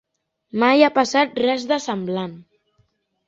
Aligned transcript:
Mai 0.61 0.81
ha 0.85 0.89
passat 0.95 1.37
res 1.43 1.67
de 1.73 1.79
semblant. 1.85 2.35